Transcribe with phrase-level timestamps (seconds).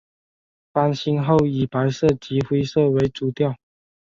[0.73, 3.55] 翻新后以白色及灰色为主调。